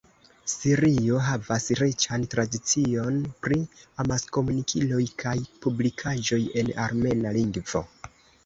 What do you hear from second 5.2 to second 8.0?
kaj publikaĵoj en armena lingvo.